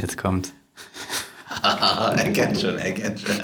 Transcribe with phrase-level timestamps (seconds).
[0.00, 0.52] Jetzt kommt.
[1.62, 3.36] er kennt schon, er kennt schon.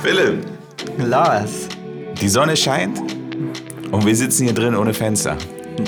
[0.00, 0.46] Philipp,
[0.98, 1.68] Lars.
[2.20, 3.00] die Sonne scheint
[3.90, 5.36] und wir sitzen hier drin ohne Fenster.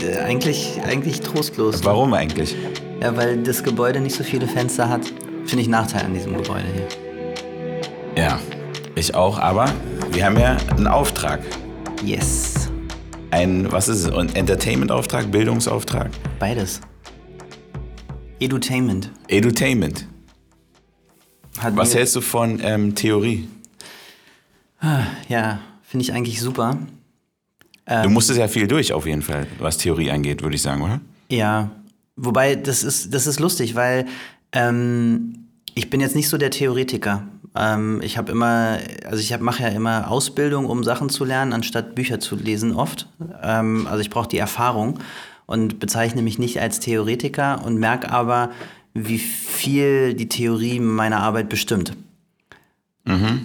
[0.05, 1.85] Äh, Eigentlich, eigentlich trostlos.
[1.85, 2.57] Warum eigentlich?
[3.01, 5.07] Ja, weil das Gebäude nicht so viele Fenster hat.
[5.47, 6.89] Finde ich Nachteil an diesem Gebäude hier.
[8.15, 8.39] Ja,
[8.95, 9.73] ich auch, aber
[10.13, 11.41] wir haben ja einen Auftrag.
[12.05, 12.69] Yes.
[13.31, 14.13] Ein, was ist es?
[14.13, 16.11] Ein Entertainment-Auftrag, Bildungsauftrag?
[16.39, 16.83] Beides.
[18.39, 19.11] Edutainment.
[19.29, 20.07] Edutainment.
[21.59, 23.49] Hat Was hältst du von ähm, Theorie?
[25.29, 26.79] Ja, finde ich eigentlich super.
[27.87, 31.01] Du musstest ja viel durch, auf jeden Fall, was Theorie angeht, würde ich sagen, oder?
[31.29, 31.71] Ja,
[32.21, 34.07] wobei das ist, das ist lustig, weil
[34.53, 37.25] ähm, ich bin jetzt nicht so der Theoretiker.
[37.57, 41.95] Ähm, ich habe immer, also ich mache ja immer Ausbildung, um Sachen zu lernen, anstatt
[41.95, 43.09] Bücher zu lesen oft.
[43.43, 44.99] Ähm, also ich brauche die Erfahrung
[45.47, 48.51] und bezeichne mich nicht als Theoretiker und merke aber,
[48.95, 51.97] wie viel die Theorie meiner Arbeit bestimmt.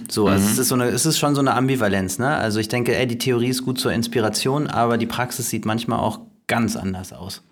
[0.08, 2.18] So, also es, ist so eine, es ist schon so eine Ambivalenz.
[2.18, 2.28] Ne?
[2.28, 5.98] Also ich denke, ey, die Theorie ist gut zur Inspiration, aber die Praxis sieht manchmal
[5.98, 7.42] auch ganz anders aus.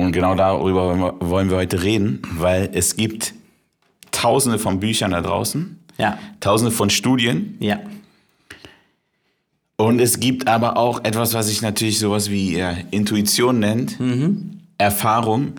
[0.00, 3.34] Und genau darüber wollen wir- heute reden, weil es gibt
[4.10, 7.78] tausende von Büchern da draußen, Ja, tausende von Studien ja.
[9.76, 13.98] und es gibt aber auch etwas, was sich natürlich sowas wie äh, Intuition nennt,
[14.78, 15.52] Erfahrung.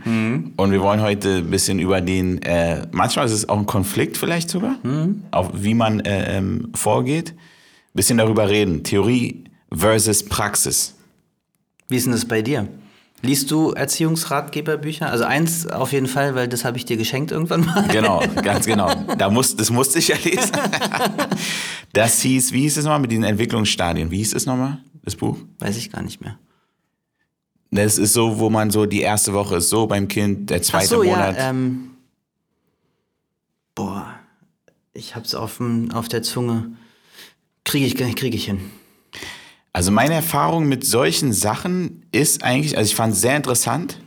[0.58, 4.18] Und wir wollen heute ein bisschen über den, äh, manchmal ist es auch ein Konflikt
[4.18, 4.78] vielleicht sogar,
[5.32, 7.38] auf wie man äh, ähm, vorgeht, ein
[7.94, 8.84] bisschen darüber reden.
[8.84, 10.96] Theorie versus Praxis.
[11.88, 12.68] Wie ist denn das bei dir?
[13.24, 15.10] Liest du Erziehungsratgeberbücher?
[15.12, 17.88] Also eins auf jeden Fall, weil das habe ich dir geschenkt irgendwann mal.
[17.90, 18.92] Genau, ganz genau.
[19.18, 20.52] Da muss, das musste ich ja lesen.
[21.94, 24.12] Das hieß, wie hieß es nochmal mit diesen Entwicklungsstadien?
[24.12, 25.38] Wie hieß es nochmal, das Buch?
[25.60, 26.40] Weiß ich gar nicht mehr.
[27.70, 30.88] Das ist so, wo man so, die erste Woche ist so beim Kind, der zweite
[30.88, 31.36] so, Monat.
[31.38, 31.50] ja.
[31.50, 31.92] Ähm,
[33.76, 34.08] boah,
[34.94, 36.72] ich hab's auf, dem- auf der Zunge.
[37.66, 38.62] Kriege ich, krieg ich hin.
[39.74, 44.02] Also meine Erfahrung mit solchen Sachen ist eigentlich, also ich fand es sehr interessant.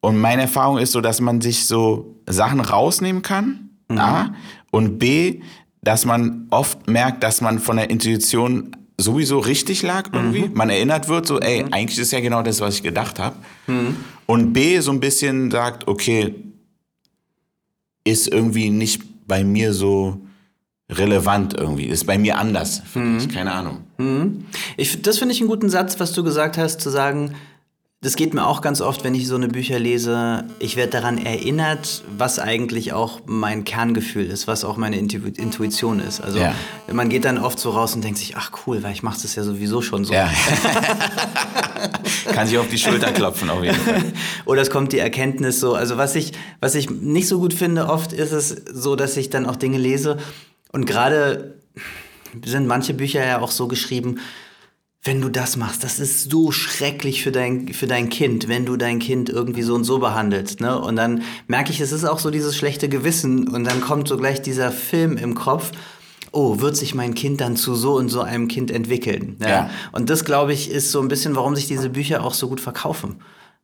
[0.00, 3.70] Und meine Erfahrung ist so, dass man sich so Sachen rausnehmen kann.
[3.98, 4.34] A.
[4.70, 5.40] Und B,
[5.82, 10.50] dass man oft merkt, dass man von der Intuition sowieso richtig lag irgendwie.
[10.52, 13.36] Man erinnert wird so, ey, eigentlich ist ja genau das, was ich gedacht habe.
[14.26, 16.34] Und B, so ein bisschen sagt, okay,
[18.04, 20.20] ist irgendwie nicht bei mir so
[20.90, 21.86] relevant irgendwie.
[21.86, 22.82] Ist bei mir anders.
[22.92, 23.32] Vielleicht.
[23.32, 23.78] Keine Ahnung.
[24.76, 27.34] Ich, das finde ich einen guten Satz, was du gesagt hast, zu sagen,
[28.00, 30.44] das geht mir auch ganz oft, wenn ich so eine Bücher lese.
[30.60, 35.98] Ich werde daran erinnert, was eigentlich auch mein Kerngefühl ist, was auch meine Intu Intuition
[35.98, 36.20] ist.
[36.20, 36.54] Also Ja.
[36.92, 39.34] man geht dann oft so raus und denkt sich, ach cool, weil ich mache das
[39.34, 40.14] ja sowieso schon so.
[40.14, 40.30] Ja.
[42.32, 44.02] Kann sich auf die Schulter klopfen, auf jeden Fall.
[44.44, 45.74] Oder es kommt die Erkenntnis so.
[45.74, 49.30] Also was ich, was ich nicht so gut finde, oft ist es so, dass ich
[49.30, 50.18] dann auch Dinge lese
[50.72, 51.60] und gerade
[52.44, 54.18] sind manche Bücher ja auch so geschrieben,
[55.02, 58.76] wenn du das machst, das ist so schrecklich für dein, für dein Kind, wenn du
[58.76, 60.60] dein Kind irgendwie so und so behandelst.
[60.60, 60.78] Ne?
[60.78, 64.16] Und dann merke ich, es ist auch so dieses schlechte Gewissen und dann kommt so
[64.16, 65.70] gleich dieser Film im Kopf.
[66.32, 69.36] Oh, wird sich mein Kind dann zu so und so einem Kind entwickeln?
[69.40, 69.48] Ja.
[69.48, 69.70] Ja.
[69.92, 72.60] Und das, glaube ich, ist so ein bisschen, warum sich diese Bücher auch so gut
[72.60, 73.22] verkaufen.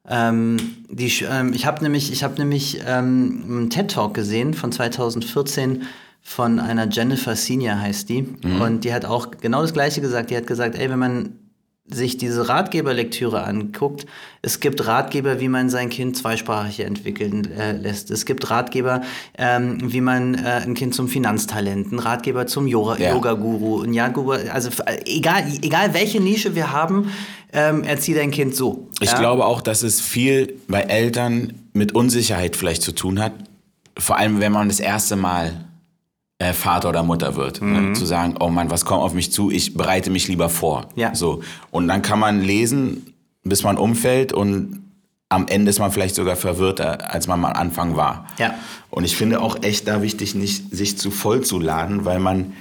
[0.08, 0.56] Ähm,
[0.88, 5.82] die, ähm, ich habe nämlich, ich hab nämlich ähm, einen TED-Talk gesehen von 2014
[6.26, 8.26] von einer Jennifer Senior heißt die.
[8.60, 10.30] Und die hat auch genau das Gleiche gesagt.
[10.30, 11.32] Die hat gesagt, ey, wenn man
[11.86, 14.06] sich diese Ratgeberlektüre anguckt,
[14.40, 18.10] es gibt Ratgeber, wie man sein Kind zweisprachig entwickeln äh, lässt.
[18.10, 19.02] Es gibt Ratgeber,
[19.36, 23.12] ähm, wie man äh, ein Kind zum Finanztalent, ein Ratgeber zum Yoga- Ja.
[23.12, 24.70] Yoga-Guru, ein Yoga also
[25.04, 27.12] egal, egal welche Nische wir haben,
[27.52, 28.88] ähm, erzieh dein Kind so.
[29.00, 29.18] Ich ja?
[29.18, 33.32] glaube auch, dass es viel bei Eltern mit Unsicherheit vielleicht zu tun hat.
[33.98, 35.66] Vor allem, wenn man das erste Mal
[36.38, 37.60] äh, Vater oder Mutter wird.
[37.60, 37.72] Mhm.
[37.72, 37.92] Ne?
[37.94, 39.50] Zu sagen, oh Mann, was kommt auf mich zu?
[39.50, 40.88] Ich bereite mich lieber vor.
[40.96, 41.14] Ja.
[41.14, 41.42] So.
[41.70, 44.82] Und dann kann man lesen, bis man umfällt und
[45.28, 48.26] am Ende ist man vielleicht sogar verwirrter, als man am Anfang war.
[48.38, 48.54] Ja.
[48.90, 52.52] Und ich finde auch echt da wichtig, nicht sich zu voll zu laden, weil man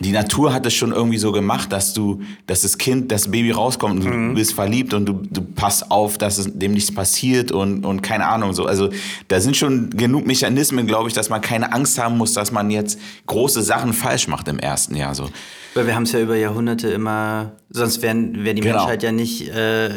[0.00, 3.52] die Natur hat es schon irgendwie so gemacht, dass du, dass das Kind, das Baby
[3.52, 4.34] rauskommt und du Mhm.
[4.34, 8.26] bist verliebt und du, du passt auf, dass es dem nichts passiert und, und keine
[8.26, 8.66] Ahnung so.
[8.66, 8.90] Also
[9.28, 12.70] da sind schon genug Mechanismen, glaube ich, dass man keine Angst haben muss, dass man
[12.72, 15.30] jetzt große Sachen falsch macht im ersten Jahr so.
[15.74, 18.78] Weil wir haben es ja über Jahrhunderte immer, sonst wäre wär die Genau.
[18.78, 19.90] Menschheit ja nicht äh,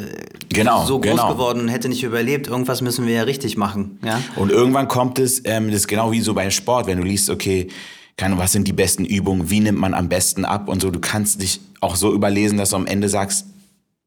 [0.50, 1.31] Genau, so groß genau.
[1.33, 2.47] geworden und hätte nicht überlebt.
[2.47, 3.97] Irgendwas müssen wir ja richtig machen.
[4.05, 4.21] Ja?
[4.35, 7.29] Und irgendwann kommt es, ähm, das ist genau wie so beim Sport, wenn du liest,
[7.31, 7.67] okay,
[8.17, 10.89] keine, Ahnung, was sind die besten Übungen, wie nimmt man am besten ab und so,
[10.91, 13.45] du kannst dich auch so überlesen, dass du am Ende sagst,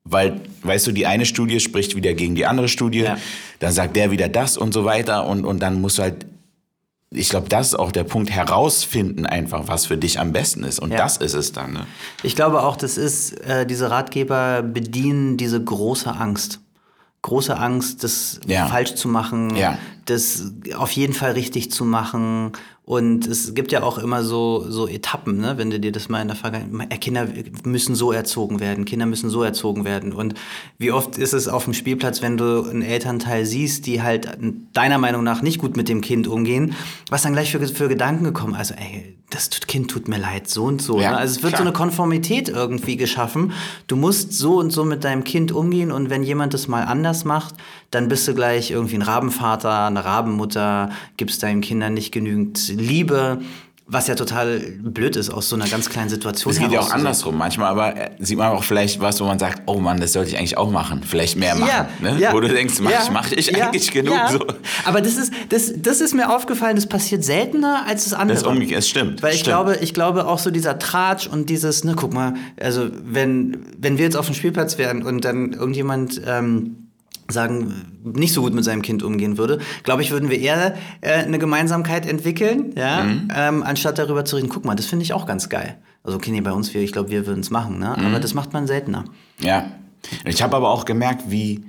[0.05, 3.17] weil, weißt du, die eine Studie spricht wieder gegen die andere Studie, Ja.
[3.61, 6.27] dann sagt der wieder das und so weiter und, und dann musst du halt,
[7.13, 10.79] ich glaube, das ist auch der Punkt, herausfinden einfach, was für dich am besten ist
[10.81, 10.99] und Ja.
[10.99, 11.73] das ist es dann.
[11.73, 11.87] Ne?
[12.23, 16.61] Ich glaube auch, das ist, äh, diese Ratgeber bedienen diese große Angst.
[17.23, 18.67] Große Angst, das Ja.
[18.67, 19.79] falsch zu machen, Ja.
[20.11, 22.53] Das auf jeden Fall richtig zu machen.
[22.85, 25.57] Und es gibt ja auch immer so, so Etappen, ne?
[25.57, 27.01] wenn du dir das mal in der Vergangenheit.
[27.01, 27.29] Kinder
[27.63, 30.13] müssen so erzogen werden, Kinder müssen so erzogen werden.
[30.13, 30.35] Und
[30.77, 34.37] wie oft ist es auf dem Spielplatz, wenn du einen Elternteil siehst, die halt
[34.73, 36.75] deiner Meinung nach nicht gut mit dem Kind umgehen,
[37.11, 38.57] was dann gleich für, für Gedanken gekommen?
[38.57, 41.01] Also, ey, das Kind tut mir leid, so und so.
[41.01, 41.19] Ja, ne?
[41.19, 41.63] Also es wird klar.
[41.63, 43.53] so eine Konformität irgendwie geschaffen.
[43.87, 47.25] Du musst so und so mit deinem Kind umgehen und wenn jemand das mal anders
[47.25, 47.55] macht,
[47.93, 53.41] dann bist du gleich irgendwie ein Rabenvater, eine Rabenmutter, gibst deinen Kindern nicht genügend Liebe,
[53.93, 56.53] was ja total blöd ist aus so einer ganz kleinen Situation.
[56.53, 57.37] Es geht ja auch andersrum.
[57.37, 60.31] Manchmal aber äh, sieht man auch vielleicht was, wo man sagt, oh Mann, das sollte
[60.31, 61.03] ich eigentlich auch machen.
[61.03, 61.69] Vielleicht mehr machen.
[61.69, 62.21] Ja, ne?
[62.21, 64.15] ja, Wo du denkst, mach ja, ich, mach ich eigentlich genug?
[64.31, 64.47] So.
[64.85, 68.35] Aber das ist, das, das ist mir aufgefallen, das passiert seltener als das andere.
[68.35, 69.25] Das ist umgekehrt, es stimmt.
[69.25, 69.57] Weil ich stimmt.
[69.57, 73.99] glaube, ich glaube auch so dieser Tratsch und dieses, ne, guck mal, also wenn, wenn
[73.99, 76.90] wir jetzt auf dem Spielplatz wären und dann irgendjemand ähm,
[77.31, 81.13] sagen, nicht so gut mit seinem Kind umgehen würde, glaube ich, würden wir eher äh,
[81.13, 83.29] eine Gemeinsamkeit entwickeln, ja, Mhm.
[83.35, 85.77] ähm, anstatt darüber zu reden, guck mal, das finde ich auch ganz geil.
[86.03, 87.95] Also okay, nee, bei uns, wir, ich glaube, wir würden es machen, ne?
[87.99, 88.07] Mhm.
[88.07, 89.05] aber das macht man seltener.
[89.41, 89.67] Ja.
[90.25, 91.63] Ich habe aber auch gemerkt, wie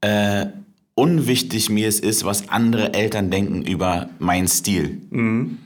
[0.00, 0.46] äh,
[0.94, 5.00] unwichtig mir es ist, was andere Eltern denken über meinen Stil.
[5.10, 5.58] Mhm.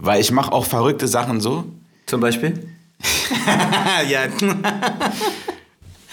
[0.00, 1.64] Weil ich mache auch verrückte Sachen so.
[2.06, 2.68] Zum Beispiel?
[4.08, 4.20] ja.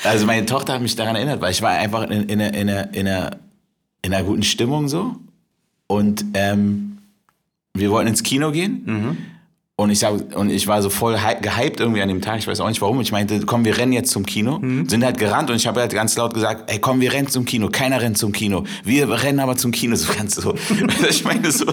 [0.10, 2.68] Also meine Tochter hat mich daran erinnert, weil ich war einfach in, in, einer- in,
[2.94, 3.08] in,
[4.02, 5.16] in einer guten Stimmung so.
[5.88, 6.98] Und ähm,
[7.74, 9.18] wir wollten ins Kino gehen.
[9.80, 12.40] Und ich, sag, und ich war so voll hy- gehypt irgendwie an dem Tag.
[12.40, 13.00] Ich weiß auch nicht warum.
[13.00, 14.60] Ich meinte, komm, wir rennen jetzt zum Kino.
[14.88, 17.46] Sind halt gerannt und ich habe halt ganz laut gesagt, ey, komm, wir rennen zum
[17.46, 17.70] Kino.
[17.72, 18.64] Keiner rennt zum Kino.
[18.84, 19.96] Wir rennen aber zum Kino.
[19.96, 20.56] So ganz so.
[21.10, 21.66] ich meine, so,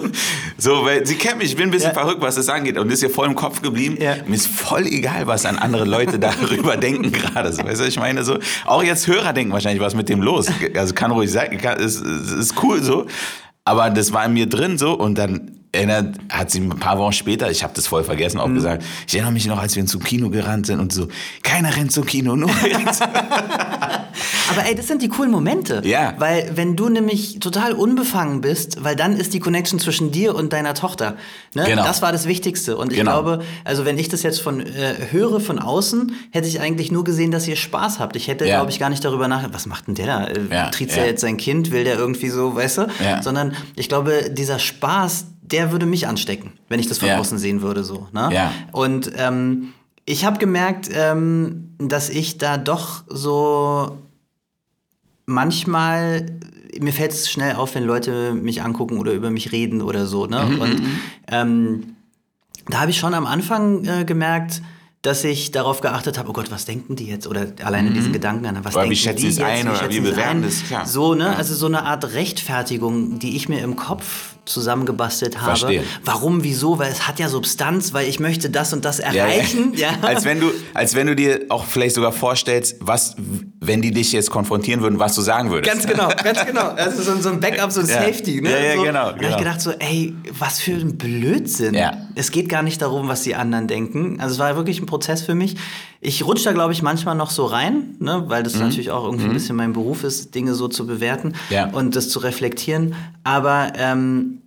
[0.55, 1.47] so, weil sie kennt mich.
[1.49, 1.99] Ich bin ein bisschen Ja.
[1.99, 2.77] verrückt, was das angeht.
[2.77, 3.97] Und ist ihr voll im Kopf geblieben.
[3.99, 4.17] Ja.
[4.27, 7.51] Mir ist voll egal, was an andere Leute darüber denken gerade.
[7.53, 8.37] So, weißt du, ich meine so,
[8.67, 10.45] auch jetzt Hörer denken wahrscheinlich, was mit dem los.
[10.75, 13.07] Also kann ruhig sein, kann, ist, ist, ist cool so.
[13.63, 17.13] Aber das war in mir drin so und dann erinnert, hat sie ein paar Wochen
[17.13, 18.43] später, ich habe das voll vergessen, Mhm.
[18.43, 21.07] auch gesagt, ich erinnere mich noch, als wir zum Kino gerannt sind und so,
[21.43, 23.01] keiner rennt zum Kino, nur jetzt.
[24.51, 25.81] Aber ey, das sind die coolen Momente.
[25.85, 26.13] Ja.
[26.19, 30.53] Weil wenn du nämlich total unbefangen bist, weil dann ist die Connection zwischen dir und
[30.53, 31.15] deiner Tochter.
[31.53, 31.65] Ne?
[31.65, 31.83] Genau.
[31.83, 32.77] Das war das Wichtigste.
[32.77, 33.11] Und ich Genau.
[33.23, 37.03] glaube, also wenn ich das jetzt von äh, höre von außen, hätte ich eigentlich nur
[37.03, 38.15] gesehen, dass ihr Spaß habt.
[38.15, 38.57] Ich hätte, Ja.
[38.57, 40.23] glaube ich, gar nicht darüber nachgedacht, was macht denn der da?
[40.27, 41.01] Äh, Ja, Triezt ja.
[41.03, 41.71] er jetzt sein Kind?
[41.71, 42.87] Will der irgendwie so, weißt du?
[43.03, 43.21] Ja.
[43.23, 47.17] Sondern ich glaube, dieser Spaß, der würde mich anstecken, wenn ich das von Ja.
[47.19, 47.83] außen sehen würde.
[47.83, 48.29] So, ne?
[48.33, 48.51] Ja.
[48.71, 49.73] Und ähm,
[50.05, 53.97] ich habe gemerkt, ähm, dass ich da doch so
[55.25, 56.25] manchmal,
[56.79, 60.25] mir fällt es schnell auf, wenn Leute mich angucken oder über mich reden oder so.
[60.25, 60.43] Ne?
[60.45, 60.81] Mhm, Und
[61.27, 61.83] ähm,
[62.67, 64.61] da habe ich schon am Anfang äh, gemerkt,
[65.01, 67.27] dass ich darauf geachtet habe, oh Gott, was denken die jetzt?
[67.27, 68.79] Oder alleine diesen Gedanken an, was Mhm.
[68.81, 69.39] Oder wie denken schätzen die jetzt?
[69.43, 70.63] ein oder wie bewerten das?
[70.63, 70.85] Klar.
[70.87, 71.25] So, ne?
[71.25, 71.33] Ja.
[71.33, 75.57] Also so eine Art Rechtfertigung, die ich mir im Kopf zusammengebastelt habe.
[75.57, 75.83] Verstehe.
[76.03, 76.79] Warum, wieso?
[76.79, 79.73] Weil es hat ja Substanz, weil ich möchte das und das erreichen.
[79.75, 83.15] Ja, Als wenn du, als wenn du dir auch vielleicht sogar vorstellst, was,
[83.59, 85.73] wenn die dich jetzt konfrontieren würden, was du sagen würdest.
[85.73, 86.69] Ganz genau, ganz genau.
[86.69, 88.01] Also so, so ein Backup, so ein Ja.
[88.01, 88.41] Safety.
[88.41, 88.51] Ne?
[88.51, 88.83] Ja, ja, so.
[88.83, 89.37] genau, Da habe ich genau.
[89.37, 91.73] gedacht so, ey, was für ein Blödsinn.
[91.73, 91.97] Ja.
[92.15, 94.19] Es geht gar nicht darum, was die anderen denken.
[94.19, 95.55] Also es war wirklich ein Prozess für mich.
[96.01, 98.23] Ich rutsche da, glaube ich, manchmal noch so rein, ne?
[98.27, 98.43] weil Mhm.
[98.45, 101.69] das natürlich auch irgendwie ein bisschen mein Beruf ist, Dinge so zu bewerten Ja.
[101.71, 102.95] und das zu reflektieren.
[103.23, 104.41] Aber ähm,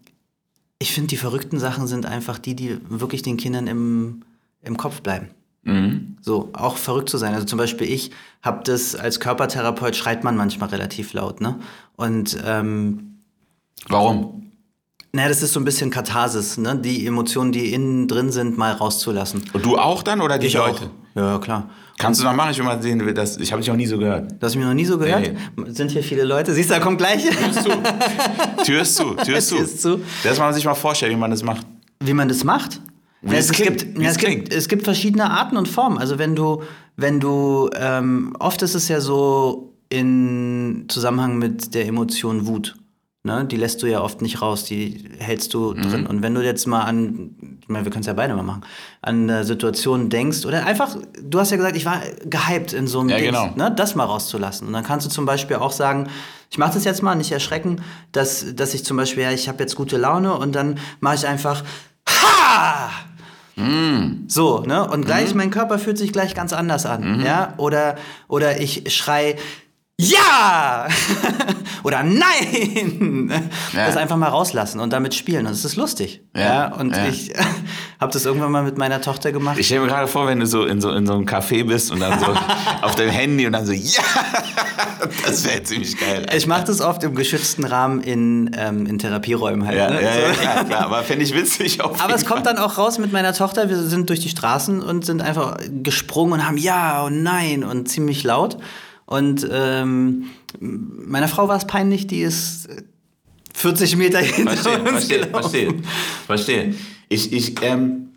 [0.78, 4.22] ich finde, die verrückten Sachen sind einfach die, die wirklich den Kindern im,
[4.62, 5.28] im Kopf bleiben.
[5.64, 6.16] Mhm.
[6.20, 7.34] So, auch verrückt zu sein.
[7.34, 8.10] Also zum Beispiel ich
[8.42, 11.58] habe das als Körpertherapeut schreit man manchmal relativ laut, ne?
[11.96, 13.18] Und ähm,
[13.88, 14.47] Warum?
[15.12, 16.76] Naja, das ist so ein bisschen Katharsis, ne?
[16.76, 19.42] Die Emotionen, die innen drin sind, mal rauszulassen.
[19.52, 20.90] Und du auch dann oder die Ich Leute?
[21.14, 21.18] auch.
[21.20, 21.70] Ja, klar.
[21.98, 22.52] Kannst du noch machen?
[22.52, 24.30] Ich will mal sehen, das, ich habe dich noch nie so gehört.
[24.38, 25.30] Das hast du mir noch nie so gehört.
[25.66, 26.54] Sind hier viele Leute?
[26.54, 27.24] Siehst du, da kommt gleich.
[27.24, 27.70] Tür ist zu.
[28.64, 29.14] Tür ist zu.
[29.14, 29.56] Tür ist zu.
[29.56, 30.00] Tür ist zu.
[30.38, 31.66] Man sich mal vorstellt, wie man das macht.
[32.00, 32.80] Wie man das macht?
[33.22, 34.52] Wie es es, klingt, gibt, wie es es, gibt, klingt.
[34.52, 35.98] es gibt verschiedene Arten und Formen.
[35.98, 36.62] Also wenn du,
[36.96, 42.76] wenn du, ähm, oft ist es ja so in Zusammenhang mit der Emotion Wut.
[43.28, 43.44] Ne?
[43.44, 45.82] Die lässt du ja oft nicht raus, die hältst du Mhm.
[45.82, 46.06] drin.
[46.06, 47.30] Und wenn du jetzt mal an,
[47.62, 48.62] ich meine, wir können es ja beide mal machen,
[49.02, 53.00] an eine Situation denkst oder einfach, du hast ja gesagt, ich war gehypt in so
[53.00, 53.52] einem Ja, Dings, genau.
[53.56, 53.70] ne?
[53.74, 54.66] das mal rauszulassen.
[54.66, 56.08] Und dann kannst du zum Beispiel auch sagen,
[56.50, 57.82] ich mache das jetzt mal, nicht erschrecken,
[58.12, 61.26] dass, dass ich zum Beispiel, ja, ich habe jetzt gute Laune und dann mache ich
[61.26, 61.62] einfach,
[62.08, 62.90] ha!
[64.28, 64.88] So, ne?
[64.88, 67.54] Und gleich, mein Körper fühlt sich gleich ganz anders an, ja?
[67.56, 67.96] Oder,
[68.28, 69.36] oder ich schrei,
[70.00, 70.86] ja!
[71.82, 73.32] oder nein!
[73.72, 73.86] Ja.
[73.86, 75.46] Das einfach mal rauslassen und damit spielen.
[75.46, 76.22] Und es ist lustig.
[76.34, 76.42] Ja.
[76.42, 77.06] Ja, Und ja.
[77.06, 77.32] ich
[78.00, 79.58] habe das irgendwann mal mit meiner Tochter gemacht.
[79.58, 81.90] Ich stelle mir gerade vor, wenn du so in so, in so einem Café bist
[81.90, 82.26] und dann so
[82.82, 84.02] auf deinem Handy und dann so, ja,
[85.26, 86.26] das wäre ziemlich geil.
[86.34, 89.76] Ich mache das oft im geschützten Rahmen in, ähm, in Therapieräumen halt.
[89.76, 90.02] Ja, ne?
[90.02, 90.64] ja, ja, So.
[90.64, 93.68] klar, aber fände ich witzig Aber es kommt dann auch raus mit meiner Tochter.
[93.68, 97.88] Wir sind durch die Straßen und sind einfach gesprungen und haben ja und nein und
[97.88, 98.58] ziemlich laut.
[99.04, 100.30] Und ähm,
[100.60, 102.68] meiner Frau war es peinlich, die ist
[103.54, 105.50] 40 Meter hinter Verstehe, uns verstehe, gelaufen.
[105.50, 105.74] verstehe,
[106.26, 106.74] verstehe.
[107.08, 108.10] Ich, ich, ähm,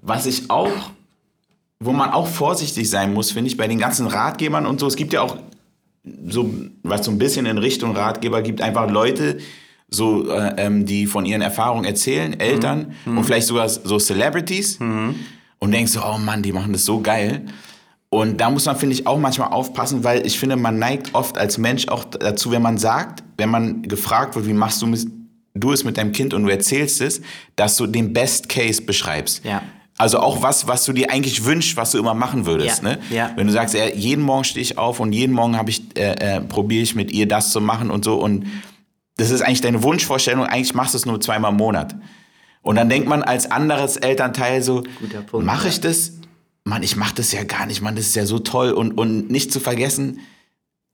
[0.00, 0.90] was ich auch,
[1.78, 4.96] wo man auch vorsichtig sein muss, finde ich, bei den ganzen Ratgebern und so, es
[4.96, 5.36] gibt ja auch
[6.26, 6.52] so,
[6.82, 9.38] was so ein bisschen in Richtung Ratgeber gibt, einfach Leute,
[9.88, 14.78] so, äh, ähm, die von ihren Erfahrungen erzählen, Eltern und vielleicht sogar so Celebrities
[15.58, 17.46] und denkst so, oh Mann, die machen das so geil.
[18.12, 21.38] Und da muss man, finde ich, auch manchmal aufpassen, weil ich finde, man neigt oft
[21.38, 25.06] als Mensch auch dazu, wenn man sagt, wenn man gefragt wird, wie machst du, mis-
[25.54, 27.22] du es mit deinem Kind und du erzählst es,
[27.56, 29.42] dass du den Best Case beschreibst.
[29.46, 29.62] Ja.
[29.96, 32.82] Also auch was, was du dir eigentlich wünschst, was du immer machen würdest.
[32.82, 32.98] Ja, Ne?
[33.08, 33.30] ja.
[33.34, 36.36] Wenn du sagst, äh, jeden Morgen stehe ich auf und jeden Morgen habe ich, äh,
[36.36, 38.16] äh, probiere ich mit ihr das zu machen und so.
[38.16, 38.44] Und
[39.16, 41.94] das ist eigentlich deine Wunschvorstellung, eigentlich machst du es nur zweimal im Monat.
[42.60, 44.82] Und dann denkt man als anderes Elternteil so,
[45.46, 45.80] mache ich ja.
[45.84, 46.12] das?
[46.64, 48.70] Mann, ich mache das ja gar nicht, Mann, das ist ja so toll.
[48.72, 50.20] Und, und nicht zu vergessen,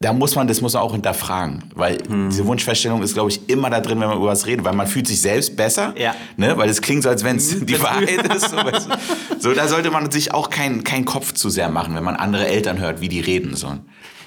[0.01, 1.65] da muss man, das muss man auch hinterfragen.
[1.75, 2.31] Weil Hm.
[2.31, 4.65] diese Wunschvorstellung ist, glaube ich, immer da drin, wenn man über was redet.
[4.65, 5.93] Weil man fühlt sich selbst besser.
[5.99, 6.15] Ja.
[6.37, 6.57] Ne?
[6.57, 8.49] Weil es klingt so, als wenn es die Wahrheit ist.
[8.51, 9.41] So, weißt du.
[9.41, 12.47] so, da sollte man sich auch keinen keinen Kopf zu sehr machen, wenn man andere
[12.47, 13.81] Eltern hört, wie die reden sollen.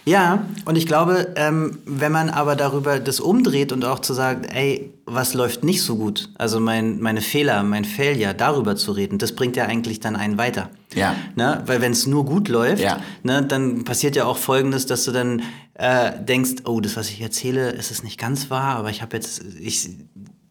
[0.03, 4.45] Ja, und ich glaube, ähm, wenn man aber darüber das umdreht und auch zu sagen,
[4.45, 9.19] ey, was läuft nicht so gut, also mein, meine Fehler, mein Failure, darüber zu reden,
[9.19, 10.69] das bringt ja eigentlich dann einen weiter.
[10.95, 11.15] Ja.
[11.35, 11.61] Ne?
[11.67, 12.99] Weil wenn es nur gut läuft, Ja.
[13.23, 15.43] ne, dann passiert ja auch Folgendes, dass du dann
[15.75, 19.15] äh, denkst, oh, das, was ich erzähle, ist es nicht ganz wahr, aber ich habe
[19.17, 19.87] jetzt, ich,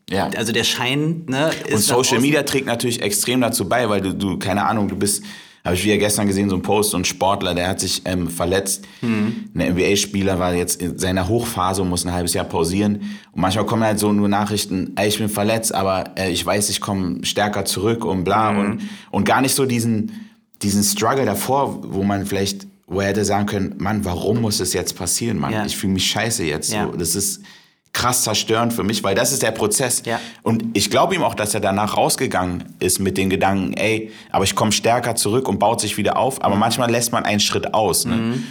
[0.08, 0.28] Ja.
[0.36, 4.38] also der Schein, ne, Und Social Media trägt natürlich extrem dazu bei, weil du, du
[4.38, 5.24] keine Ahnung, du bist,
[5.64, 8.28] habe ich wieder gestern gesehen, so ein Post, so ein Sportler, der hat sich ähm,
[8.28, 8.84] verletzt.
[9.02, 9.50] Mhm.
[9.54, 12.96] Ein NBA-Spieler war jetzt in seiner Hochphase und muss ein halbes Jahr pausieren.
[13.32, 16.70] Und manchmal kommen halt so nur Nachrichten, ey, ich bin verletzt, aber äh, ich weiß,
[16.70, 18.24] ich komme stärker zurück und Mhm.
[18.24, 18.50] bla.
[18.58, 20.12] Und, und gar nicht so diesen,
[20.62, 24.72] diesen Struggle davor, wo man vielleicht, wo er hätte sagen können, Mann, warum muss das
[24.72, 25.52] jetzt passieren, Mann?
[25.52, 25.66] Ja.
[25.66, 26.72] Ich fühle mich scheiße jetzt.
[26.72, 26.86] Ja.
[26.86, 26.96] So.
[26.96, 27.42] Das ist
[27.92, 30.02] krass zerstörend für mich, weil das ist der Prozess.
[30.04, 30.20] Ja.
[30.42, 34.44] Und ich glaube ihm auch, dass er danach rausgegangen ist mit den Gedanken, ey, aber
[34.44, 36.38] ich komme stärker zurück und baut sich wieder auf.
[36.38, 36.44] Mhm.
[36.44, 38.04] Aber manchmal lässt man einen Schritt aus.
[38.04, 38.42] Ne?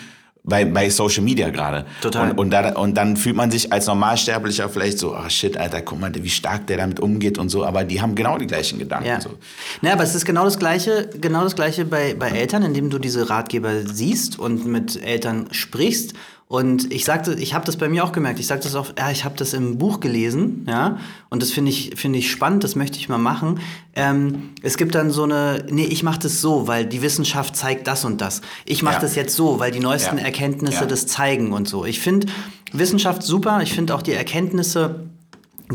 [0.44, 1.86] Bei, bei Social Media gerade.
[2.02, 2.32] Total.
[2.32, 5.82] Und, und, da, und dann fühlt man sich als Normalsterblicher vielleicht so, oh shit, Alter,
[5.82, 7.66] guck mal, wie stark der damit umgeht und so.
[7.66, 9.08] Aber die haben genau die gleichen Gedanken.
[9.08, 9.22] Ja.
[9.22, 9.32] So.
[9.82, 13.00] Naja, aber es ist genau das Gleiche, genau das Gleiche bei, bei Eltern, indem du
[13.00, 16.14] diese Ratgeber siehst und mit Eltern sprichst.
[16.52, 18.40] Und ich sagte, ich habe das bei mir auch gemerkt.
[18.40, 20.98] Ich sagte das auch, ja, ich habe das im Buch gelesen, ja,
[21.30, 22.64] und das finde ich finde ich spannend.
[22.64, 23.60] Das möchte ich mal machen.
[23.96, 27.86] Ähm, es gibt dann so eine, nee, ich mache das so, weil die Wissenschaft zeigt
[27.86, 28.42] das und das.
[28.66, 29.02] Ich mache Ja.
[29.02, 30.24] das jetzt so, weil die neuesten Ja.
[30.24, 30.86] Erkenntnisse Ja.
[30.88, 31.86] das zeigen und so.
[31.86, 32.26] Ich finde
[32.74, 33.60] Wissenschaft super.
[33.62, 35.02] Ich finde auch die Erkenntnisse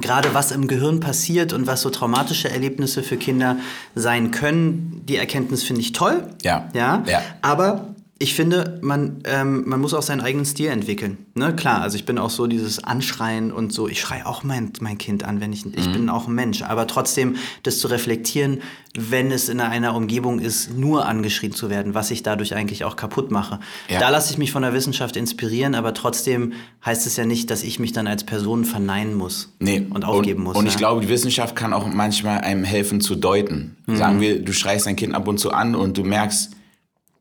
[0.01, 3.59] gerade was im Gehirn passiert und was so traumatische Erlebnisse für Kinder
[3.95, 6.31] sein können, die Erkenntnis finde ich toll.
[6.43, 6.69] Ja.
[6.75, 7.05] Ja.
[7.07, 7.23] Ja.
[7.43, 11.19] Aber ich finde, man, ähm, man muss auch seinen eigenen Stil entwickeln.
[11.35, 11.55] Ne?
[11.57, 14.99] Klar, also ich bin auch so dieses Anschreien und so, ich schreie auch mein, mein
[14.99, 15.93] Kind an, wenn ich, ich Mhm.
[15.93, 16.63] bin auch ein Mensch.
[16.63, 18.61] Aber trotzdem, das zu reflektieren,
[18.97, 22.95] wenn es in einer Umgebung ist, nur angeschrien zu werden, was ich dadurch eigentlich auch
[22.95, 23.59] kaputt mache.
[23.89, 23.99] Ja.
[23.99, 26.53] Da lasse ich mich von der Wissenschaft inspirieren, aber trotzdem
[26.85, 29.89] heißt es ja nicht, dass ich mich dann als Person verneinen muss Nee.
[29.91, 30.57] und aufgeben muss.
[30.57, 30.79] Und ich ja.
[30.79, 33.77] glaube, die Wissenschaft kann auch manchmal einem helfen zu deuten.
[33.87, 33.97] Mhm.
[33.97, 36.53] Sagen wir, du schreist dein Kind ab und zu an und du merkst,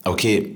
[0.04, 0.54] okay,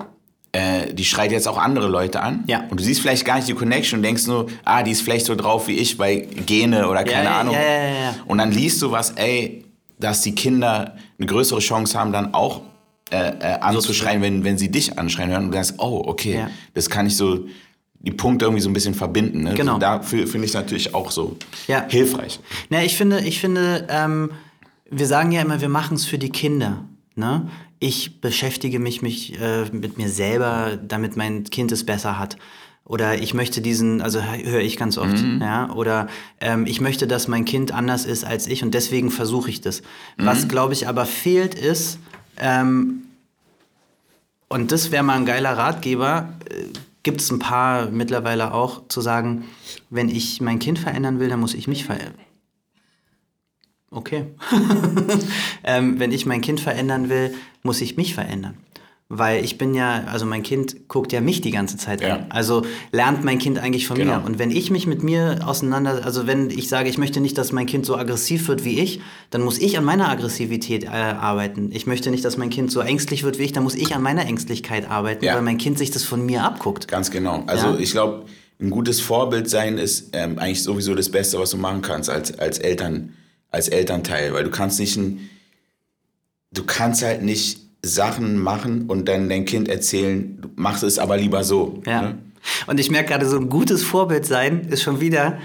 [0.51, 2.43] äh, die schreit jetzt auch andere Leute an.
[2.47, 2.63] Ja.
[2.69, 5.25] Und du siehst vielleicht gar nicht die Connection und denkst nur, ah, die ist vielleicht
[5.25, 7.53] so drauf wie ich, weil Gene oder keine ja, Ahnung.
[7.53, 8.15] ja, ja, ja.
[8.25, 9.65] Und dann liest du was, ey,
[9.99, 12.61] dass die Kinder eine größere Chance haben, dann auch
[13.11, 15.45] äh, äh, anzuschreien, wenn, wenn sie dich anschreien hören.
[15.45, 16.49] Und du denkst, oh, okay, Ja.
[16.73, 17.45] das kann ich so
[17.99, 19.43] die Punkte irgendwie so ein bisschen verbinden.
[19.43, 19.53] Ne?
[19.55, 19.73] Genau.
[19.73, 21.35] So, dafür finde ich es natürlich auch so
[21.67, 21.85] Ja.
[21.89, 22.39] hilfreich.
[22.69, 24.31] Na, ich finde, ich finde, ähm,
[24.89, 26.85] wir sagen ja immer, wir machen es für die Kinder.
[27.15, 27.49] Ne?
[27.79, 32.37] Ich beschäftige mich, mich äh, mit mir selber, damit mein Kind es besser hat.
[32.85, 35.41] Oder ich möchte diesen, also höre ich ganz oft, mhm.
[35.41, 35.71] ja.
[35.73, 36.07] Oder
[36.39, 39.81] ähm, ich möchte, dass mein Kind anders ist als ich und deswegen versuche ich das.
[40.15, 40.25] Mhm.
[40.25, 41.99] Was, glaube ich, aber fehlt ist,
[42.37, 43.03] ähm,
[44.47, 46.63] und das wäre mal ein geiler Ratgeber, äh,
[47.03, 49.45] gibt es ein paar mittlerweile auch, zu sagen,
[49.89, 52.26] wenn ich mein Kind verändern will, dann muss ich mich verändern.
[53.89, 54.25] Okay.
[55.63, 58.57] ähm, wenn ich mein Kind verändern will, muss ich mich verändern.
[59.09, 62.15] Weil ich bin ja, also mein Kind guckt ja mich die ganze Zeit ja.
[62.15, 62.25] an.
[62.27, 64.17] Also lernt mein Kind eigentlich von genau.
[64.17, 64.25] mir.
[64.25, 67.53] Und wenn ich mich mit mir auseinander, also wenn ich sage, ich möchte nicht, dass
[67.53, 71.69] mein Kind so aggressiv wird wie ich, dann muss ich an meiner Aggressivität äh, arbeiten.
[71.71, 74.01] Ich möchte nicht, dass mein Kind so ängstlich wird wie ich, dann muss ich an
[74.01, 75.35] meiner Ängstlichkeit arbeiten, ja.
[75.35, 76.89] weil mein Kind sich das von mir abguckt.
[76.89, 77.45] Ganz genau.
[77.47, 77.79] Also ja.
[77.79, 78.25] ich glaube,
[78.59, 82.37] ein gutes Vorbild sein ist ähm, eigentlich sowieso das Beste, was du machen kannst als,
[82.37, 83.13] als Eltern,
[83.51, 84.33] als Elternteil.
[84.33, 85.29] Weil du kannst nicht ein,
[86.51, 91.17] du kannst halt nicht Sachen machen und dann dein Kind erzählen, du machst es aber
[91.17, 91.81] lieber so.
[91.85, 92.01] Ja.
[92.01, 92.17] Ne?
[92.67, 95.37] Und ich merke gerade, so ein gutes Vorbild sein ist schon wieder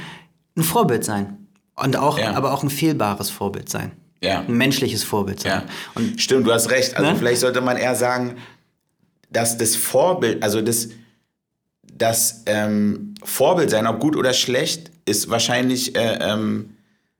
[0.56, 1.38] ein Vorbild sein.
[1.75, 2.32] Und auch, ja.
[2.35, 3.92] aber auch ein fehlbares Vorbild sein.
[4.23, 4.40] Ja.
[4.40, 5.62] Ein menschliches Vorbild sein.
[5.62, 5.64] Ja.
[5.94, 6.97] Und, Stimmt, du hast recht.
[6.97, 7.16] Also ne?
[7.16, 8.37] vielleicht sollte man eher sagen,
[9.30, 10.90] dass das Vorbild, also das,
[11.92, 16.72] das ähm, Vorbild sein, ob gut oder schlecht, ist wahrscheinlich, äh, ähm,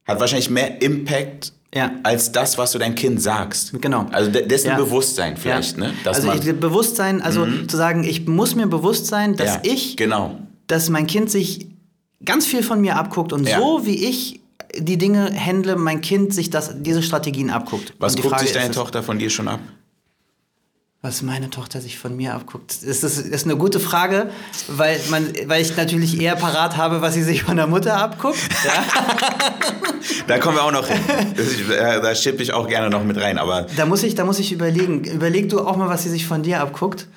[0.07, 1.93] hat wahrscheinlich mehr Impact ja.
[2.03, 3.73] als das, was du dein Kind sagst.
[3.81, 4.07] Genau.
[4.13, 4.77] Also dessen ja.
[4.77, 5.79] Bewusstsein vielleicht.
[5.79, 5.89] Ja.
[5.89, 5.95] Ne?
[6.05, 7.69] Dass also ich, Bewusstsein, also mhm.
[7.69, 10.39] zu sagen, ich muss mir bewusst sein, dass ich, genau.
[10.67, 11.69] dass mein Kind sich
[12.25, 14.41] ganz viel von mir abguckt und so wie ich
[14.79, 17.95] die Dinge handle, mein Kind sich das, diese Strategien abguckt.
[17.99, 19.61] Was guckt Frage sich deine Tochter von dir schon ab?
[21.05, 22.71] Was meine Tochter sich von mir abguckt?
[22.71, 24.31] Das ist, ist eine gute Frage,
[24.69, 28.39] weil, man, weil ich natürlich eher parat habe, was sie sich von der Mutter abguckt.
[28.65, 28.85] Ja?
[30.29, 31.01] da kommen wir auch noch hin.
[31.77, 33.39] Da schippe ich auch gerne noch mit rein.
[33.39, 35.03] Aber da, muss ich, da muss ich überlegen.
[35.03, 37.09] Überleg du auch mal, was sie sich von dir abguckt,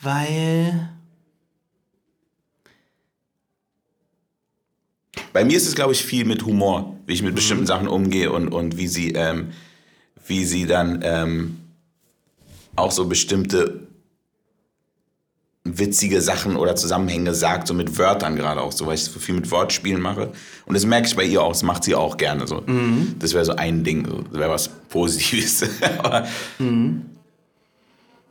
[0.00, 0.90] weil...
[5.32, 7.68] Bei mir ist es, glaube ich, viel mit Humor, wie ich mit bestimmten mhm.
[7.68, 9.50] Sachen umgehe und, und wie, sie, ähm,
[10.24, 11.00] wie sie dann...
[11.02, 11.56] Ähm,
[12.78, 13.88] auch so bestimmte
[15.64, 19.34] witzige Sachen oder Zusammenhänge sagt, so mit Wörtern gerade auch so, weil ich so viel
[19.34, 20.32] mit Wortspielen mache.
[20.66, 22.62] Und das merke ich bei ihr auch, das macht sie auch gerne so.
[22.64, 23.16] Mhm.
[23.18, 24.22] Das wäre so ein Ding, so.
[24.22, 25.64] das wäre was Positives.
[26.58, 27.06] mhm.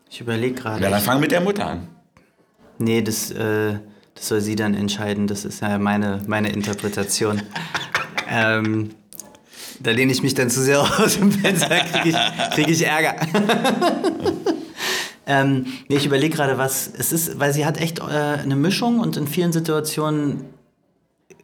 [0.10, 0.84] Ich überlege gerade.
[0.84, 1.88] Ja, dann fang mit der Mutter an.
[2.80, 3.76] Nee, das, äh,
[4.16, 5.28] das soll sie dann entscheiden.
[5.28, 7.42] Das ist ja meine, meine Interpretation.
[8.30, 8.92] ähm,
[9.80, 13.16] da lehne ich mich dann zu sehr aus dem Fenster, kriege ich, krieg ich Ärger.
[15.28, 19.00] ähm, nee, ich überlege gerade, was es ist, weil sie hat echt äh, eine Mischung
[19.00, 20.46] und in vielen Situationen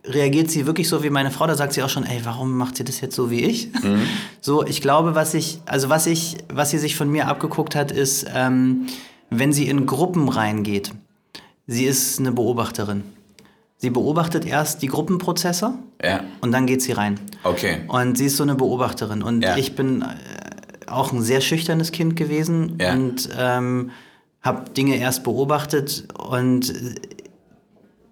[0.06, 1.48] reagiert sie wirklich so wie meine Frau.
[1.48, 3.72] Da sagt sie auch schon, ey, warum macht sie das jetzt so wie ich?
[3.82, 4.02] Mhm.
[4.42, 7.94] So, ich glaube, was ich, also was ich, was sie sich von mir abgeguckt hat,
[7.94, 8.88] ist, ähm,
[9.30, 10.92] wenn sie in Gruppen reingeht.
[11.66, 13.04] Sie ist eine Beobachterin.
[13.84, 16.24] Sie beobachtet erst die Gruppenprozesse ja.
[16.40, 17.20] und dann geht sie rein.
[17.44, 17.82] Okay.
[17.90, 19.22] Und sie ist so eine Beobachterin.
[19.22, 19.58] Und ja.
[19.58, 22.94] ich bin äh, auch ein sehr schüchternes Kind gewesen ja.
[22.94, 23.92] und ähm,
[24.42, 26.96] habe Dinge erst beobachtet und äh,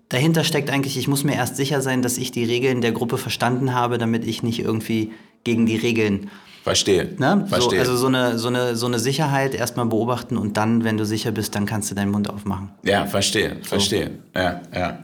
[0.10, 3.18] dahinter steckt eigentlich, ich muss mir erst sicher sein, dass ich die Regeln der Gruppe
[3.18, 5.14] verstanden habe, damit ich nicht irgendwie
[5.46, 6.30] gegen die Regeln.
[6.64, 7.16] Verstehe.
[7.18, 7.46] Ne?
[7.48, 7.86] Verstehe.
[7.86, 11.06] So, also so eine, so, eine, so eine Sicherheit erstmal beobachten und dann, wenn du
[11.06, 12.72] sicher bist, dann kannst du deinen Mund aufmachen.
[12.84, 14.12] Ja, verstehe, verstehe.
[14.36, 14.42] So.
[14.42, 15.00] Ja, ja.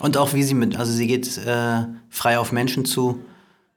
[0.00, 3.22] Und auch wie sie mit, also sie geht äh, frei auf Menschen zu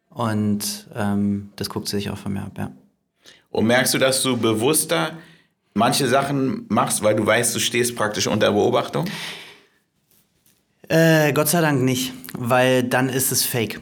[0.09, 2.71] und ähm, das guckt sie sich auch von mir ab, ja.
[3.51, 5.17] Und merkst du, dass du bewusster
[5.73, 9.05] manche Sachen machst, weil du weißt, du stehst praktisch unter Beobachtung?
[10.87, 13.79] Äh, Gott sei Dank nicht, weil dann ist es fake.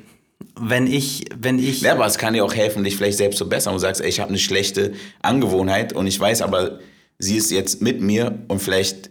[0.60, 1.82] Wenn ich, wenn ich.
[1.82, 3.74] Ja, aber es kann dir auch helfen, dich vielleicht selbst zu bessern.
[3.74, 6.80] Und du sagst, ey, ich habe eine schlechte Angewohnheit und ich weiß aber,
[7.18, 9.10] sie ist jetzt mit mir und vielleicht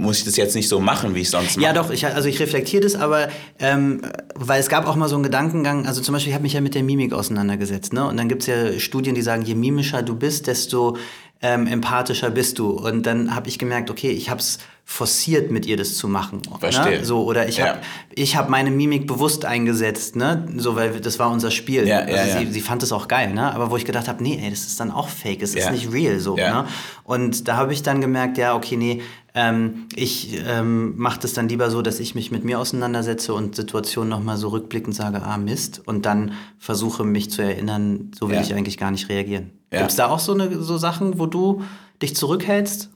[0.00, 1.64] muss ich das jetzt nicht so machen, wie ich sonst mache.
[1.64, 4.02] Ja, doch, ich, also ich reflektiere das, aber ähm,
[4.34, 6.60] weil es gab auch mal so einen Gedankengang, also zum Beispiel, ich habe mich ja
[6.60, 8.06] mit der Mimik auseinandergesetzt, ne?
[8.06, 10.96] Und dann gibt es ja Studien, die sagen, je mimischer du bist, desto
[11.42, 12.70] ähm, empathischer bist du.
[12.70, 14.58] Und dann habe ich gemerkt, okay, ich habe es
[14.90, 16.42] forciert, mit ihr das zu machen.
[16.50, 16.58] Ne?
[16.58, 16.98] Verstehe.
[16.98, 17.04] Ne?
[17.04, 17.68] So, oder ich ja.
[17.68, 17.78] habe
[18.12, 20.48] ich hab meine Mimik bewusst eingesetzt, ne?
[20.56, 21.86] So, weil das war unser Spiel.
[21.86, 23.54] Ja, ja, also sie, sie, fand es auch geil, ne?
[23.54, 25.92] Aber wo ich gedacht habe, nee, ey, das ist dann auch fake, es ist nicht
[25.92, 26.34] real so.
[26.34, 26.66] Ne?
[27.04, 29.00] Und da habe ich dann gemerkt, ja, okay, nee,
[29.32, 33.54] ähm, ich ähm, mache das dann lieber so, dass ich mich mit mir auseinandersetze und
[33.54, 38.34] Situationen nochmal so rückblickend sage, ah Mist, und dann versuche mich zu erinnern, so will
[38.34, 38.42] ja.
[38.42, 39.52] ich eigentlich gar nicht reagieren.
[39.72, 39.78] Ja.
[39.78, 41.62] Gibt es da auch so, eine, so Sachen, wo du
[42.02, 42.90] dich zurückhältst?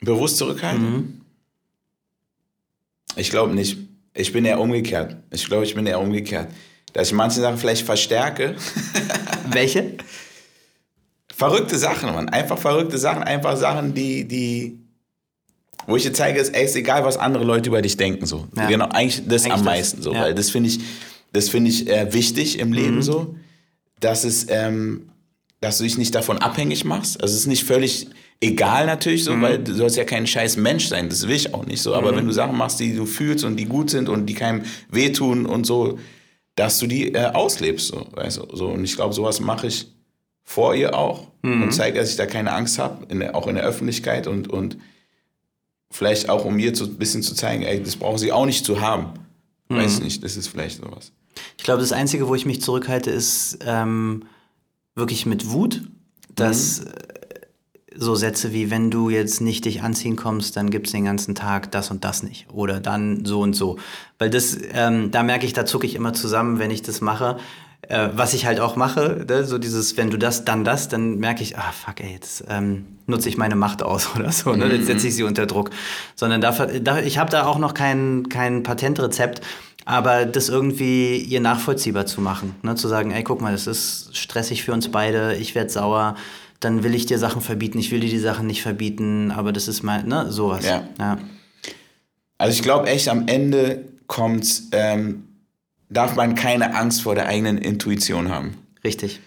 [0.00, 0.90] Bewusst zurückhalten?
[0.90, 1.17] Mhm.
[3.18, 3.76] Ich glaube nicht.
[4.14, 5.16] Ich bin eher umgekehrt.
[5.30, 6.48] Ich glaube, ich bin eher umgekehrt.
[6.92, 8.56] dass ich manche Sachen vielleicht verstärke.
[9.50, 9.96] Welche?
[11.34, 12.28] verrückte Sachen, man.
[12.30, 14.78] Einfach verrückte Sachen, einfach Sachen, die, die,
[15.86, 18.48] wo ich dir zeige, es ist egal, was andere Leute über dich denken, so.
[18.56, 18.66] Ja.
[18.66, 20.12] Genau, eigentlich das Eigentlich am das, meisten, so.
[20.12, 20.22] ja.
[20.22, 20.80] Weil das finde ich,
[21.32, 23.02] das finde ich äh, wichtig im Leben, Mhm.
[23.02, 23.36] so.
[24.00, 25.10] Dass es, ähm,
[25.60, 27.20] dass du dich nicht davon abhängig machst.
[27.22, 28.08] Also es ist nicht völlig
[28.40, 29.42] egal natürlich so, Mhm.
[29.42, 31.94] weil du sollst ja kein scheiß Mensch sein, das will ich auch nicht so.
[31.94, 34.62] Aber wenn du Sachen machst, die du fühlst und die gut sind und die keinem
[34.90, 35.98] wehtun und so,
[36.54, 38.56] dass du die äh, auslebst, so, weißt du.
[38.56, 39.86] So, und ich glaube, sowas mache ich
[40.44, 44.26] vor ihr auch und zeige, dass ich da keine Angst habe, auch in der Öffentlichkeit
[44.26, 44.76] und, und
[45.90, 48.64] vielleicht auch, um ihr zu, ein bisschen zu zeigen, ey, das braucht sie auch nicht
[48.64, 49.12] zu haben.
[49.68, 51.12] Weiß nicht, das ist vielleicht sowas.
[51.58, 54.24] Ich glaube, das Einzige, wo ich mich zurückhalte, ist ähm,
[54.94, 55.82] wirklich mit Wut.
[56.34, 56.92] Dass äh,
[57.98, 61.70] so Sätze wie, wenn du jetzt nicht dich anziehen kommst, dann gibt's den ganzen Tag
[61.72, 62.46] das und das nicht.
[62.52, 63.76] Oder dann so und so.
[64.18, 67.38] Weil das, ähm, da merke ich, da zucke ich immer zusammen, wenn ich das mache.
[67.82, 69.44] Äh, was ich halt auch mache, ne?
[69.44, 72.84] so dieses, wenn du das, dann das, dann merke ich, ah fuck ey, jetzt ähm,
[73.06, 74.66] nutze ich meine Macht aus oder so, ne?
[74.66, 75.70] jetzt setze ich sie unter Druck.
[76.14, 79.40] Sondern da, da, ich habe da auch noch kein, kein Patentrezept,
[79.84, 82.56] aber das irgendwie ihr nachvollziehbar zu machen.
[82.62, 82.74] Ne?
[82.74, 86.16] Zu sagen, ey, guck mal, das ist stressig für uns beide, ich werde sauer,
[86.60, 89.68] dann will ich dir Sachen verbieten, ich will dir die Sachen nicht verbieten, aber das
[89.68, 90.64] ist mal, ne, sowas.
[90.64, 90.88] Ja.
[90.98, 91.18] ja.
[92.38, 95.24] Also ich glaube echt, am Ende kommt, ähm,
[95.90, 98.54] darf man keine Angst vor der eigenen Intuition haben.
[98.84, 99.20] Richtig.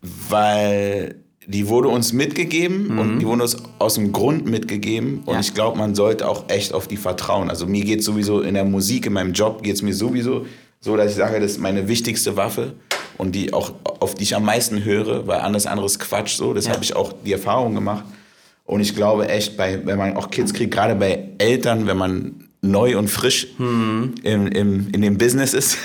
[0.00, 1.16] weil
[1.46, 5.40] die wurde uns mitgegeben und die wurde uns aus dem Grund mitgegeben und Ja.
[5.40, 7.48] ich glaube, man sollte auch echt auf die vertrauen.
[7.48, 10.46] Also mir geht sowieso in der Musik, in meinem Job geht es mir sowieso
[10.80, 12.74] so, dass ich sage, das ist meine wichtigste Waffe
[13.18, 16.54] und die auch auf die ich am meisten höre, weil alles andere ist Quatsch so.
[16.54, 16.72] Das Ja.
[16.72, 18.04] habe ich auch die Erfahrung gemacht
[18.64, 22.44] und ich glaube echt, bei, wenn man auch Kids kriegt, gerade bei Eltern, wenn man
[22.60, 25.78] neu und frisch im, im, in dem Business ist,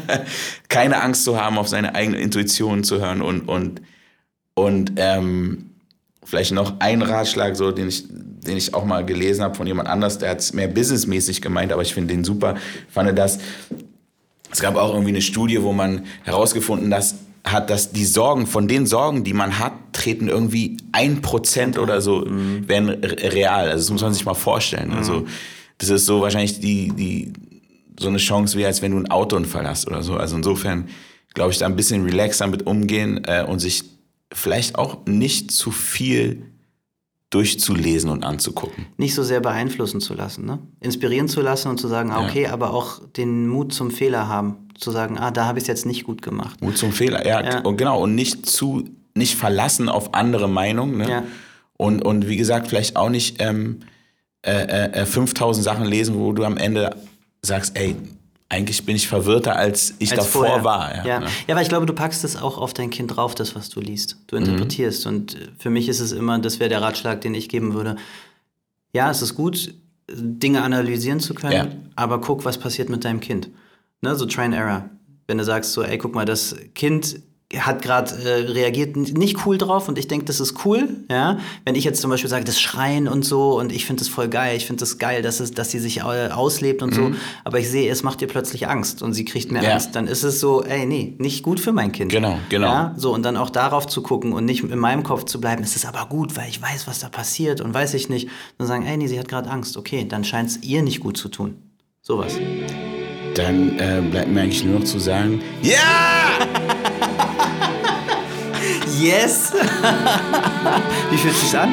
[0.68, 3.80] keine Angst zu haben, auf seine eigene Intuition zu hören und, und,
[4.54, 5.70] und ähm,
[6.22, 9.88] vielleicht noch ein Ratschlag, so, den, ich, den ich auch mal gelesen habe von jemand
[9.88, 12.54] anders, der hat es mehr businessmäßig gemeint, aber ich finde den super,
[12.90, 13.38] fand das,
[14.54, 18.68] es gab auch irgendwie eine Studie, wo man herausgefunden dass, hat, dass die Sorgen, von
[18.68, 23.66] den Sorgen, die man hat, treten irgendwie ein Prozent oder so, werden re- real.
[23.68, 24.92] Also das muss man sich mal vorstellen.
[24.92, 25.26] Also
[25.78, 27.32] das ist so wahrscheinlich die, die,
[27.98, 30.14] so eine Chance, wie als wenn du einen Autounfall hast oder so.
[30.14, 30.88] Also insofern
[31.34, 33.82] glaube ich, da ein bisschen relaxer mit umgehen äh, und sich
[34.32, 36.42] vielleicht auch nicht zu viel
[37.34, 38.86] durchzulesen und anzugucken.
[38.96, 40.58] Nicht so sehr beeinflussen zu lassen, ne?
[40.80, 42.28] Inspirieren zu lassen und zu sagen, ah, Ja.
[42.28, 44.68] okay, aber auch den Mut zum Fehler haben.
[44.78, 46.62] Zu sagen, ah, da habe ich es jetzt nicht gut gemacht.
[46.62, 47.60] Mut zum Fehler, ja, Ja.
[47.60, 48.00] Und genau.
[48.02, 50.98] Und nicht zu, nicht verlassen auf andere Meinungen.
[50.98, 51.10] Ne?
[51.10, 51.22] Ja.
[51.76, 53.80] Und, und wie gesagt, vielleicht auch nicht ähm,
[54.42, 56.96] äh, äh, 5000 Sachen lesen, wo du am Ende
[57.42, 57.96] sagst, ey,
[58.48, 60.64] eigentlich bin ich verwirrter, als ich als davor vorher.
[60.64, 61.06] war.
[61.06, 61.20] Ja.
[61.20, 61.26] ne?
[61.48, 61.56] Ja.
[61.56, 64.16] weil ich glaube, du packst es auch auf dein Kind drauf, das, was du liest.
[64.26, 65.06] Du interpretierst.
[65.06, 67.96] Und äh, für mich ist es immer, das wäre der Ratschlag, den ich geben würde.
[68.92, 69.74] Ja, es ist gut,
[70.10, 71.68] Dinge analysieren zu können, Ja.
[71.96, 73.48] aber guck, was passiert mit deinem Kind.
[74.02, 74.90] Ne, so Try and Error.
[75.26, 77.20] Wenn du sagst so, ey, guck mal, das Kind
[77.56, 81.38] hat gerade äh, reagiert nicht cool drauf und ich denke, das ist cool, ja.
[81.64, 84.28] Wenn ich jetzt zum Beispiel sage, das Schreien und so und ich finde das voll
[84.28, 87.12] geil, ich finde das geil, dass, es, dass sie sich auslebt und so,
[87.44, 89.68] aber ich sehe, es macht ihr plötzlich Angst und sie kriegt mehr Mhm.
[89.68, 89.74] Ja.
[89.74, 92.10] Angst, dann ist es so, ey, nee, nicht gut für mein Kind.
[92.10, 92.66] Genau, genau.
[92.66, 95.62] Ja, so und dann auch darauf zu gucken und nicht in meinem Kopf zu bleiben,
[95.62, 98.28] es ist aber gut, weil ich weiß, was da passiert und weiß ich nicht.
[98.58, 101.16] Dann sagen, ey, nee, sie hat gerade Angst, okay, dann scheint es ihr nicht gut
[101.16, 101.56] zu tun.
[102.02, 102.34] Sowas.
[103.34, 106.43] Dann äh, bleibt mir eigentlich nur noch zu sagen, ja!
[109.00, 109.52] Yes!
[111.10, 111.72] Wie fühlt sich's an?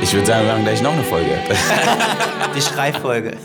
[0.00, 1.38] Ich würde sagen, wir machen gleich noch eine Folge.
[2.56, 3.36] Die Schreifolge.